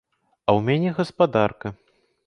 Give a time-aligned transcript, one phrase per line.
[0.47, 1.67] А ў мяне гаспадарка!